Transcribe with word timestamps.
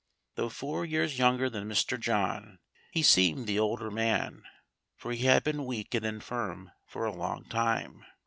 Though 0.33 0.49
four 0.49 0.83
years 0.83 1.19
younger 1.19 1.47
than 1.47 1.69
Mr. 1.69 1.99
John, 1.99 2.57
he 2.89 3.03
seemed 3.03 3.45
the 3.45 3.59
older 3.59 3.91
man, 3.91 4.41
for 4.97 5.11
he 5.11 5.25
had 5.25 5.43
been 5.43 5.63
weak 5.63 5.93
and 5.93 6.03
infirm 6.03 6.71
for 6.87 7.05
a 7.05 7.13
long 7.13 7.45
time. 7.45 8.03